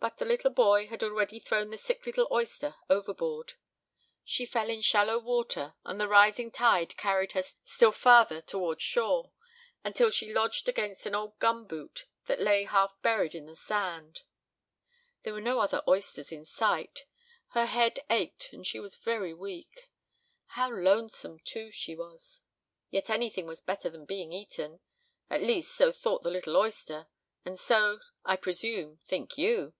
[0.00, 3.54] But the little boy had already thrown the sick little oyster overboard.
[4.24, 9.32] She fell in shallow water, and the rising tide carried her still farther toward shore,
[9.82, 14.22] until she lodged against an old gum boot that lay half buried in the sand.
[15.24, 17.04] There were no other oysters in sight;
[17.48, 19.90] her head ached and she was very weak;
[20.50, 22.42] how lonesome, too, she was!
[22.88, 24.78] yet anything was better than being eaten,
[25.28, 27.08] at least so thought the little oyster,
[27.44, 29.74] and so, I presume, think you.